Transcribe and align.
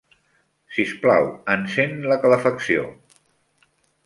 Sisplau, 0.77 1.29
encén 1.57 1.93
la 2.13 2.19
calefacció. 2.25 2.89